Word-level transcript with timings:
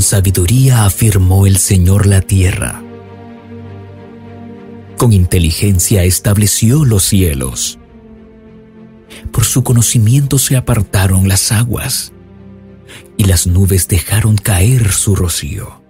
Con 0.00 0.06
sabiduría 0.06 0.86
afirmó 0.86 1.46
el 1.46 1.58
Señor 1.58 2.06
la 2.06 2.22
tierra. 2.22 2.82
Con 4.96 5.12
inteligencia 5.12 6.04
estableció 6.04 6.86
los 6.86 7.02
cielos. 7.02 7.78
Por 9.30 9.44
su 9.44 9.62
conocimiento 9.62 10.38
se 10.38 10.56
apartaron 10.56 11.28
las 11.28 11.52
aguas 11.52 12.14
y 13.18 13.24
las 13.24 13.46
nubes 13.46 13.88
dejaron 13.88 14.38
caer 14.38 14.90
su 14.90 15.14
rocío. 15.14 15.82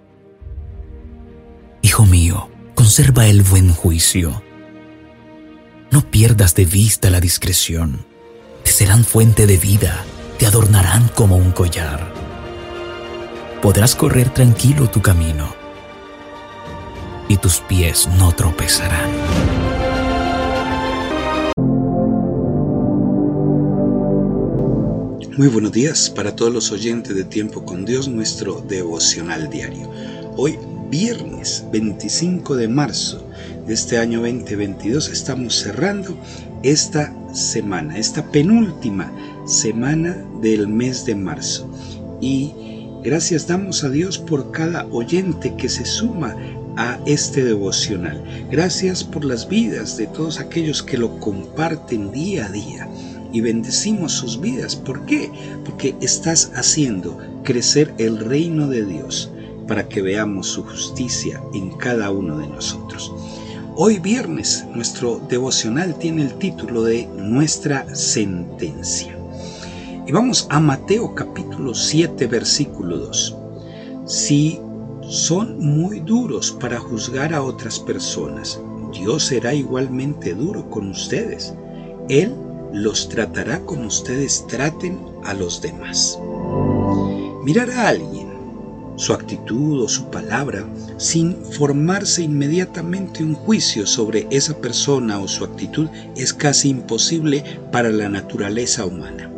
Hijo 1.81 2.05
mío, 2.05 2.49
conserva 2.75 3.27
el 3.27 3.43
buen 3.43 3.71
juicio. 3.71 4.43
No 5.89 6.01
pierdas 6.11 6.53
de 6.53 6.65
vista 6.65 7.09
la 7.09 7.21
discreción. 7.21 8.05
Te 8.65 8.71
serán 8.71 9.05
fuente 9.05 9.47
de 9.47 9.55
vida, 9.55 10.03
te 10.37 10.47
adornarán 10.47 11.07
como 11.15 11.37
un 11.37 11.53
collar. 11.53 12.10
Podrás 13.61 13.95
correr 13.95 14.33
tranquilo 14.33 14.89
tu 14.89 15.03
camino 15.03 15.53
y 17.27 17.37
tus 17.37 17.59
pies 17.59 18.09
no 18.17 18.31
tropezarán. 18.31 19.07
Muy 25.37 25.47
buenos 25.47 25.71
días 25.71 26.09
para 26.09 26.35
todos 26.35 26.51
los 26.51 26.71
oyentes 26.71 27.15
de 27.15 27.23
Tiempo 27.23 27.63
con 27.63 27.85
Dios, 27.85 28.07
nuestro 28.07 28.61
devocional 28.61 29.47
diario. 29.51 29.91
Hoy, 30.37 30.57
viernes 30.89 31.63
25 31.71 32.55
de 32.55 32.67
marzo 32.67 33.23
de 33.67 33.75
este 33.75 33.99
año 33.99 34.21
2022, 34.21 35.07
estamos 35.09 35.53
cerrando 35.53 36.17
esta 36.63 37.13
semana, 37.31 37.99
esta 37.99 38.25
penúltima 38.31 39.11
semana 39.45 40.17
del 40.41 40.67
mes 40.67 41.05
de 41.05 41.13
marzo. 41.13 41.69
Y 42.19 42.70
gracias 43.03 43.47
damos 43.47 43.83
a 43.83 43.89
Dios 43.89 44.17
por 44.17 44.51
cada 44.51 44.85
oyente 44.87 45.55
que 45.55 45.69
se 45.69 45.85
suma 45.85 46.35
a 46.77 46.99
este 47.05 47.43
devocional. 47.43 48.23
Gracias 48.49 49.03
por 49.03 49.25
las 49.25 49.47
vidas 49.47 49.97
de 49.97 50.07
todos 50.07 50.39
aquellos 50.39 50.81
que 50.83 50.97
lo 50.97 51.19
comparten 51.19 52.11
día 52.11 52.45
a 52.45 52.49
día 52.49 52.87
y 53.33 53.41
bendecimos 53.41 54.13
sus 54.13 54.39
vidas. 54.39 54.75
¿Por 54.75 55.05
qué? 55.05 55.31
Porque 55.65 55.95
estás 56.01 56.51
haciendo 56.55 57.17
crecer 57.43 57.93
el 57.97 58.19
reino 58.19 58.67
de 58.67 58.85
Dios 58.85 59.31
para 59.67 59.87
que 59.87 60.01
veamos 60.01 60.47
su 60.47 60.63
justicia 60.63 61.41
en 61.53 61.71
cada 61.77 62.11
uno 62.11 62.37
de 62.37 62.47
nosotros. 62.47 63.11
Hoy 63.75 63.99
viernes 63.99 64.65
nuestro 64.75 65.21
devocional 65.29 65.97
tiene 65.97 66.23
el 66.23 66.33
título 66.35 66.83
de 66.83 67.07
Nuestra 67.17 67.95
sentencia. 67.95 69.20
Y 70.07 70.11
vamos 70.11 70.47
a 70.49 70.59
Mateo 70.59 71.13
capítulo 71.13 71.75
7 71.75 72.25
versículo 72.25 72.97
2. 72.97 73.37
Si 74.05 74.59
son 75.07 75.59
muy 75.59 75.99
duros 75.99 76.51
para 76.59 76.79
juzgar 76.79 77.35
a 77.35 77.43
otras 77.43 77.79
personas, 77.79 78.59
Dios 78.91 79.25
será 79.25 79.53
igualmente 79.53 80.33
duro 80.33 80.67
con 80.71 80.89
ustedes. 80.89 81.53
Él 82.09 82.33
los 82.73 83.09
tratará 83.09 83.59
como 83.59 83.87
ustedes 83.87 84.45
traten 84.47 84.99
a 85.23 85.35
los 85.35 85.61
demás. 85.61 86.19
Mirar 87.43 87.69
a 87.69 87.89
alguien, 87.89 88.27
su 88.95 89.13
actitud 89.13 89.83
o 89.83 89.87
su 89.87 90.09
palabra, 90.09 90.65
sin 90.97 91.35
formarse 91.35 92.23
inmediatamente 92.23 93.23
un 93.23 93.35
juicio 93.35 93.85
sobre 93.85 94.25
esa 94.31 94.57
persona 94.57 95.19
o 95.19 95.27
su 95.27 95.45
actitud, 95.45 95.87
es 96.15 96.33
casi 96.33 96.69
imposible 96.69 97.43
para 97.71 97.91
la 97.91 98.09
naturaleza 98.09 98.85
humana. 98.85 99.30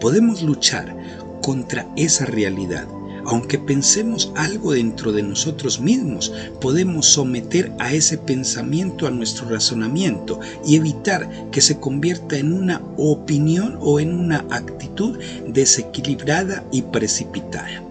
Podemos 0.00 0.42
luchar 0.42 0.96
contra 1.42 1.86
esa 1.96 2.26
realidad 2.26 2.86
aunque 3.26 3.58
pensemos 3.58 4.30
algo 4.36 4.72
dentro 4.72 5.12
de 5.12 5.22
nosotros 5.22 5.80
mismos, 5.80 6.32
podemos 6.60 7.06
someter 7.06 7.72
a 7.80 7.92
ese 7.92 8.18
pensamiento 8.18 9.06
a 9.06 9.10
nuestro 9.10 9.48
razonamiento 9.48 10.38
y 10.64 10.76
evitar 10.76 11.28
que 11.50 11.60
se 11.60 11.80
convierta 11.80 12.36
en 12.36 12.52
una 12.52 12.80
opinión 12.96 13.78
o 13.80 13.98
en 13.98 14.16
una 14.16 14.46
actitud 14.50 15.18
desequilibrada 15.48 16.64
y 16.70 16.82
precipitada. 16.82 17.82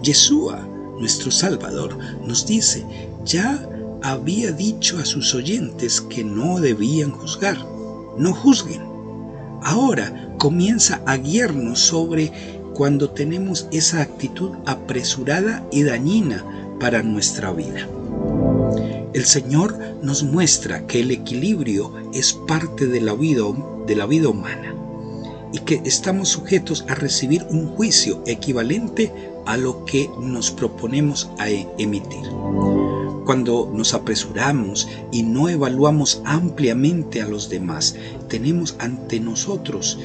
Yeshua, 0.00 0.64
nuestro 1.00 1.32
Salvador, 1.32 1.98
nos 2.24 2.46
dice, 2.46 2.84
ya 3.24 3.68
había 4.02 4.52
dicho 4.52 4.98
a 4.98 5.04
sus 5.04 5.34
oyentes 5.34 6.00
que 6.00 6.22
no 6.22 6.60
debían 6.60 7.10
juzgar, 7.10 7.58
no 8.16 8.32
juzguen. 8.32 8.82
Ahora 9.62 10.27
comienza 10.38 11.02
a 11.04 11.16
guiarnos 11.16 11.80
sobre 11.80 12.32
cuando 12.74 13.10
tenemos 13.10 13.68
esa 13.72 14.00
actitud 14.00 14.52
apresurada 14.64 15.66
y 15.72 15.82
dañina 15.82 16.44
para 16.78 17.02
nuestra 17.02 17.52
vida. 17.52 17.88
El 19.12 19.24
Señor 19.24 19.76
nos 20.02 20.22
muestra 20.22 20.86
que 20.86 21.00
el 21.00 21.10
equilibrio 21.10 21.92
es 22.14 22.32
parte 22.32 22.86
de 22.86 23.00
la 23.00 23.14
vida, 23.14 23.42
de 23.86 23.96
la 23.96 24.06
vida 24.06 24.28
humana 24.28 24.74
y 25.52 25.58
que 25.60 25.82
estamos 25.84 26.28
sujetos 26.28 26.84
a 26.88 26.94
recibir 26.94 27.44
un 27.50 27.68
juicio 27.68 28.22
equivalente 28.26 29.12
a 29.46 29.56
lo 29.56 29.84
que 29.86 30.10
nos 30.20 30.50
proponemos 30.50 31.30
a 31.38 31.48
emitir. 31.48 32.28
Cuando 33.24 33.70
nos 33.74 33.92
apresuramos 33.92 34.88
y 35.10 35.22
no 35.22 35.48
evaluamos 35.48 36.22
ampliamente 36.24 37.20
a 37.22 37.28
los 37.28 37.48
demás, 37.48 37.96
tenemos 38.28 38.76
ante 38.78 39.20
nosotros 39.20 39.98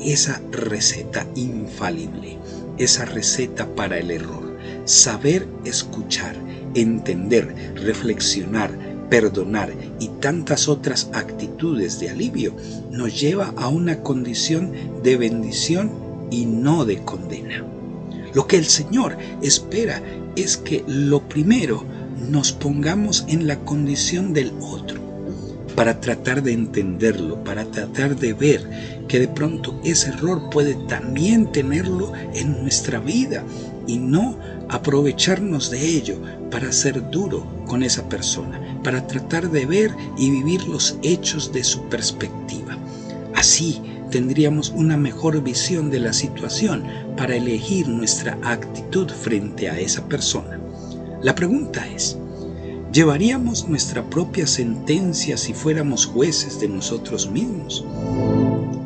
esa 0.00 0.40
receta 0.50 1.26
infalible, 1.34 2.38
esa 2.78 3.04
receta 3.04 3.66
para 3.74 3.98
el 3.98 4.10
error. 4.10 4.56
Saber 4.84 5.46
escuchar, 5.64 6.36
entender, 6.74 7.72
reflexionar, 7.76 8.70
perdonar 9.10 9.72
y 9.98 10.08
tantas 10.20 10.68
otras 10.68 11.10
actitudes 11.12 11.98
de 12.00 12.10
alivio 12.10 12.54
nos 12.90 13.18
lleva 13.18 13.52
a 13.56 13.68
una 13.68 14.02
condición 14.02 14.72
de 15.02 15.16
bendición 15.16 15.90
y 16.30 16.46
no 16.46 16.84
de 16.84 17.02
condena. 17.04 17.64
Lo 18.34 18.46
que 18.46 18.56
el 18.56 18.66
Señor 18.66 19.16
espera 19.42 20.02
es 20.36 20.56
que 20.58 20.84
lo 20.86 21.26
primero 21.28 21.84
nos 22.30 22.52
pongamos 22.52 23.24
en 23.28 23.46
la 23.46 23.58
condición 23.60 24.34
del 24.34 24.52
otro 24.60 25.07
para 25.78 26.00
tratar 26.00 26.42
de 26.42 26.52
entenderlo, 26.52 27.44
para 27.44 27.64
tratar 27.64 28.16
de 28.16 28.32
ver 28.32 28.68
que 29.06 29.20
de 29.20 29.28
pronto 29.28 29.80
ese 29.84 30.08
error 30.08 30.50
puede 30.50 30.74
también 30.88 31.52
tenerlo 31.52 32.12
en 32.34 32.60
nuestra 32.62 32.98
vida 32.98 33.44
y 33.86 33.96
no 33.96 34.36
aprovecharnos 34.68 35.70
de 35.70 35.80
ello 35.80 36.20
para 36.50 36.72
ser 36.72 37.08
duro 37.12 37.46
con 37.68 37.84
esa 37.84 38.08
persona, 38.08 38.60
para 38.82 39.06
tratar 39.06 39.52
de 39.52 39.66
ver 39.66 39.94
y 40.18 40.32
vivir 40.32 40.66
los 40.66 40.98
hechos 41.04 41.52
de 41.52 41.62
su 41.62 41.88
perspectiva. 41.88 42.76
Así 43.36 43.80
tendríamos 44.10 44.70
una 44.70 44.96
mejor 44.96 45.40
visión 45.44 45.92
de 45.92 46.00
la 46.00 46.12
situación 46.12 46.82
para 47.16 47.36
elegir 47.36 47.86
nuestra 47.86 48.36
actitud 48.42 49.08
frente 49.10 49.70
a 49.70 49.78
esa 49.78 50.04
persona. 50.08 50.58
La 51.22 51.36
pregunta 51.36 51.86
es, 51.86 52.18
¿Llevaríamos 52.92 53.68
nuestra 53.68 54.02
propia 54.08 54.46
sentencia 54.46 55.36
si 55.36 55.52
fuéramos 55.52 56.06
jueces 56.06 56.58
de 56.58 56.68
nosotros 56.68 57.30
mismos? 57.30 57.84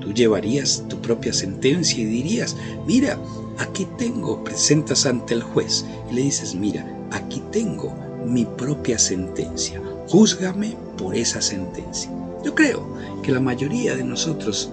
Tú 0.00 0.12
llevarías 0.12 0.82
tu 0.88 1.00
propia 1.00 1.32
sentencia 1.32 2.02
y 2.02 2.06
dirías, 2.06 2.56
mira, 2.84 3.16
aquí 3.58 3.86
tengo, 3.98 4.42
presentas 4.42 5.06
ante 5.06 5.34
el 5.34 5.42
juez 5.44 5.84
y 6.10 6.14
le 6.14 6.22
dices, 6.22 6.56
mira, 6.56 6.84
aquí 7.12 7.40
tengo 7.52 7.94
mi 8.26 8.44
propia 8.44 8.98
sentencia, 8.98 9.80
júzgame 10.08 10.76
por 10.98 11.14
esa 11.14 11.40
sentencia. 11.40 12.10
Yo 12.44 12.56
creo 12.56 12.84
que 13.22 13.30
la 13.30 13.40
mayoría 13.40 13.94
de 13.94 14.02
nosotros 14.02 14.70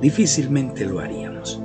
difícilmente 0.00 0.86
lo 0.86 1.00
haríamos, 1.00 1.60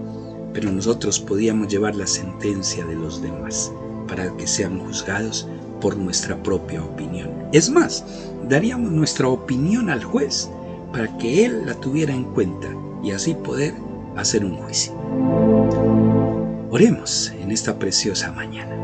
pero 0.53 0.73
nosotros 0.73 1.21
podíamos 1.21 1.69
llevar 1.69 1.95
la 1.95 2.05
sentencia 2.05 2.85
de 2.85 2.95
los 2.95 3.21
demás 3.21 3.71
para 4.07 4.35
que 4.37 4.47
sean 4.47 4.79
juzgados 4.79 5.47
por 5.81 5.97
nuestra 5.97 6.41
propia 6.41 6.83
opinión. 6.83 7.29
Es 7.51 7.69
más, 7.69 8.03
daríamos 8.47 8.91
nuestra 8.91 9.27
opinión 9.27 9.89
al 9.89 10.03
juez 10.03 10.49
para 10.91 11.15
que 11.17 11.45
él 11.45 11.65
la 11.65 11.73
tuviera 11.75 12.13
en 12.13 12.23
cuenta 12.23 12.67
y 13.03 13.11
así 13.11 13.33
poder 13.35 13.73
hacer 14.15 14.43
un 14.43 14.55
juicio. 14.57 14.93
Oremos 16.71 17.31
en 17.39 17.51
esta 17.51 17.77
preciosa 17.77 18.31
mañana. 18.31 18.75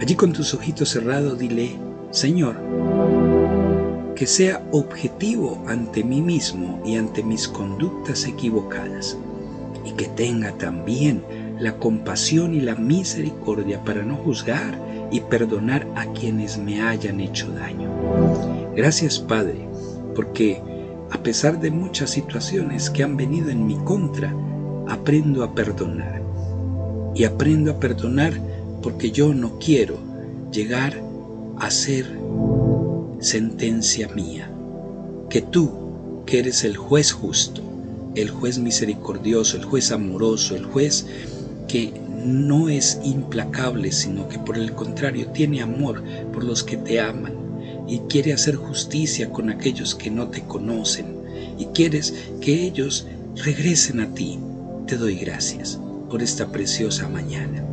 Allí 0.00 0.14
con 0.14 0.32
tus 0.32 0.52
ojitos 0.54 0.90
cerrados 0.90 1.38
dile, 1.38 1.76
Señor, 2.10 2.56
que 4.14 4.26
sea 4.26 4.62
objetivo 4.70 5.64
ante 5.66 6.04
mí 6.04 6.20
mismo 6.20 6.80
y 6.84 6.96
ante 6.96 7.22
mis 7.22 7.48
conductas 7.48 8.26
equivocadas 8.26 9.16
y 9.84 9.92
que 9.92 10.06
tenga 10.06 10.52
también 10.52 11.24
la 11.64 11.78
compasión 11.78 12.54
y 12.54 12.60
la 12.60 12.74
misericordia 12.74 13.82
para 13.84 14.02
no 14.02 14.16
juzgar 14.16 14.78
y 15.10 15.20
perdonar 15.20 15.88
a 15.96 16.04
quienes 16.12 16.58
me 16.58 16.82
hayan 16.82 17.20
hecho 17.20 17.50
daño. 17.52 17.88
Gracias 18.76 19.18
Padre, 19.18 19.66
porque 20.14 20.60
a 21.10 21.22
pesar 21.22 21.58
de 21.60 21.70
muchas 21.70 22.10
situaciones 22.10 22.90
que 22.90 23.02
han 23.02 23.16
venido 23.16 23.48
en 23.48 23.66
mi 23.66 23.76
contra, 23.76 24.34
aprendo 24.88 25.42
a 25.42 25.54
perdonar. 25.54 26.20
Y 27.14 27.24
aprendo 27.24 27.70
a 27.70 27.80
perdonar 27.80 28.34
porque 28.82 29.10
yo 29.10 29.32
no 29.32 29.58
quiero 29.58 29.96
llegar 30.52 31.00
a 31.56 31.70
ser 31.70 32.04
sentencia 33.20 34.08
mía. 34.08 34.50
Que 35.30 35.40
tú, 35.40 35.70
que 36.26 36.40
eres 36.40 36.62
el 36.62 36.76
juez 36.76 37.12
justo, 37.12 37.62
el 38.14 38.28
juez 38.28 38.58
misericordioso, 38.58 39.56
el 39.56 39.64
juez 39.64 39.92
amoroso, 39.92 40.56
el 40.56 40.66
juez 40.66 41.06
que 41.68 41.92
no 42.24 42.68
es 42.68 42.98
implacable, 43.04 43.92
sino 43.92 44.28
que 44.28 44.38
por 44.38 44.56
el 44.56 44.72
contrario 44.72 45.28
tiene 45.28 45.60
amor 45.62 46.02
por 46.32 46.44
los 46.44 46.62
que 46.62 46.76
te 46.76 47.00
aman 47.00 47.34
y 47.86 47.98
quiere 48.00 48.32
hacer 48.32 48.56
justicia 48.56 49.30
con 49.30 49.50
aquellos 49.50 49.94
que 49.94 50.10
no 50.10 50.28
te 50.28 50.42
conocen 50.42 51.06
y 51.58 51.66
quieres 51.66 52.14
que 52.40 52.64
ellos 52.64 53.06
regresen 53.36 54.00
a 54.00 54.14
ti. 54.14 54.38
Te 54.86 54.96
doy 54.96 55.16
gracias 55.16 55.78
por 56.10 56.22
esta 56.22 56.50
preciosa 56.50 57.08
mañana. 57.08 57.64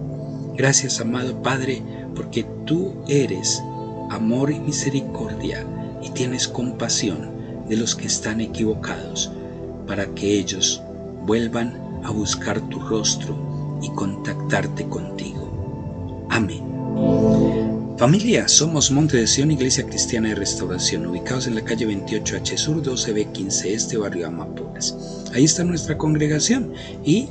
Gracias, 0.58 1.00
amado 1.00 1.42
Padre, 1.42 1.82
porque 2.16 2.46
tú 2.66 2.94
eres 3.08 3.62
amor 4.10 4.52
y 4.52 4.60
misericordia 4.60 5.66
y 6.04 6.10
tienes 6.10 6.48
compasión 6.48 7.32
de 7.70 7.78
los 7.78 7.96
que 7.96 8.08
están 8.08 8.42
equivocados 8.42 9.32
para 9.88 10.06
que 10.08 10.40
ellos 10.40 10.82
vuelvan 11.26 11.74
a 12.04 12.12
buscar 12.12 12.60
tu 12.70 12.80
rostro 12.80 13.50
y 13.81 13.89
contactarte 13.89 14.88
contigo. 14.88 16.28
Amén. 16.30 16.63
Familia, 17.98 18.48
somos 18.48 18.89
Monte 18.89 19.18
de 19.18 19.28
Sion, 19.28 19.51
Iglesia 19.51 19.86
Cristiana 19.86 20.30
de 20.30 20.36
Restauración, 20.36 21.06
ubicados 21.06 21.45
en 21.45 21.54
la 21.54 21.62
calle 21.62 21.88
28H 21.88 22.57
Sur 22.57 22.81
12B15 22.81 23.66
Este, 23.66 23.98
barrio 23.98 24.28
Amapolas. 24.28 25.24
Ahí 25.33 25.44
está 25.44 25.63
nuestra 25.63 25.98
congregación 25.98 26.74
y 27.06 27.30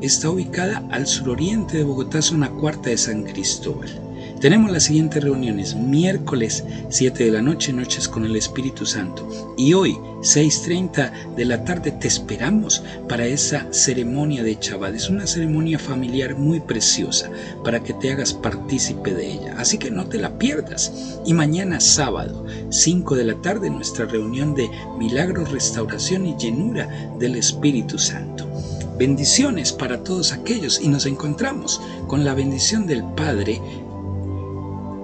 está 0.00 0.30
ubicada 0.30 0.82
al 0.90 1.06
suroriente 1.06 1.78
de 1.78 1.84
Bogotá, 1.84 2.22
zona 2.22 2.48
cuarta 2.48 2.88
de 2.88 2.96
San 2.96 3.24
Cristóbal. 3.24 4.07
Tenemos 4.40 4.70
las 4.70 4.84
siguientes 4.84 5.24
reuniones, 5.24 5.74
miércoles 5.74 6.62
7 6.90 7.24
de 7.24 7.32
la 7.32 7.42
noche, 7.42 7.72
noches 7.72 8.06
con 8.06 8.24
el 8.24 8.36
Espíritu 8.36 8.86
Santo. 8.86 9.28
Y 9.56 9.72
hoy, 9.74 9.94
6.30 10.20 11.34
de 11.34 11.44
la 11.44 11.64
tarde, 11.64 11.90
te 11.90 12.06
esperamos 12.06 12.84
para 13.08 13.26
esa 13.26 13.66
ceremonia 13.72 14.44
de 14.44 14.56
Chabad. 14.56 14.94
Es 14.94 15.10
una 15.10 15.26
ceremonia 15.26 15.80
familiar 15.80 16.36
muy 16.36 16.60
preciosa 16.60 17.28
para 17.64 17.82
que 17.82 17.94
te 17.94 18.12
hagas 18.12 18.32
partícipe 18.32 19.12
de 19.12 19.26
ella. 19.28 19.56
Así 19.58 19.76
que 19.76 19.90
no 19.90 20.06
te 20.06 20.18
la 20.18 20.38
pierdas. 20.38 21.18
Y 21.26 21.34
mañana 21.34 21.80
sábado, 21.80 22.46
5 22.70 23.16
de 23.16 23.24
la 23.24 23.34
tarde, 23.42 23.70
nuestra 23.70 24.06
reunión 24.06 24.54
de 24.54 24.70
milagros, 25.00 25.50
restauración 25.50 26.26
y 26.26 26.36
llenura 26.36 26.88
del 27.18 27.34
Espíritu 27.34 27.98
Santo. 27.98 28.48
Bendiciones 28.96 29.72
para 29.72 30.04
todos 30.04 30.32
aquellos 30.32 30.80
y 30.80 30.86
nos 30.86 31.06
encontramos 31.06 31.80
con 32.06 32.24
la 32.24 32.34
bendición 32.34 32.86
del 32.86 33.02
Padre 33.14 33.60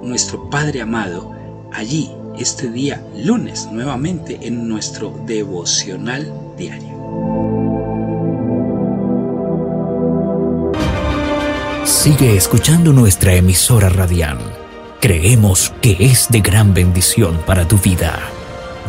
nuestro 0.05 0.49
Padre 0.51 0.83
amado, 0.83 1.33
allí 1.73 2.11
este 2.39 2.69
día 2.71 3.05
lunes 3.17 3.69
nuevamente 3.71 4.39
en 4.43 4.69
nuestro 4.69 5.11
devocional 5.27 6.33
diario. 6.57 6.95
Sigue 11.85 12.37
escuchando 12.37 12.93
nuestra 12.93 13.35
emisora 13.35 13.89
radial. 13.89 14.39
Creemos 15.01 15.73
que 15.81 15.97
es 16.01 16.29
de 16.29 16.41
gran 16.41 16.75
bendición 16.75 17.39
para 17.47 17.67
tu 17.67 17.79
vida. 17.79 18.19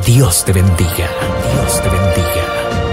Dios 0.06 0.44
te 0.46 0.54
bendiga. 0.54 1.10
Dios 1.54 1.82
te 1.82 1.90
bendiga. 1.90 2.85